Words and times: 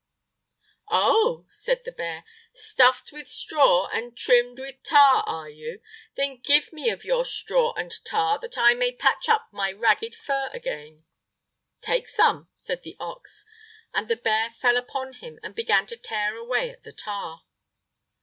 "Oh!" 0.89 1.45
said 1.51 1.83
the 1.85 1.91
bear, 1.91 2.23
"stuffed 2.55 3.11
with 3.11 3.27
straw 3.29 3.87
and 3.93 4.17
trimmed 4.17 4.57
with 4.57 4.81
tar, 4.81 5.21
are 5.27 5.47
you? 5.47 5.79
Then 6.15 6.37
give 6.41 6.73
me 6.73 6.89
of 6.89 7.05
your 7.05 7.23
straw 7.23 7.73
and 7.77 7.93
tar, 8.03 8.39
that 8.39 8.57
I 8.57 8.73
may 8.73 8.93
patch 8.93 9.29
up 9.29 9.49
my 9.51 9.71
ragged 9.71 10.15
fur 10.15 10.49
again!" 10.53 11.05
"Take 11.81 12.07
some," 12.09 12.49
said 12.57 12.81
the 12.81 12.97
ox, 12.99 13.45
and 13.93 14.07
the 14.07 14.17
bear 14.17 14.49
fell 14.49 14.75
upon 14.77 15.13
him 15.13 15.37
and 15.43 15.53
began 15.53 15.85
to 15.85 15.95
tear 15.97 16.35
away 16.35 16.71
at 16.71 16.81
the 16.83 16.93
tar. 16.93 17.43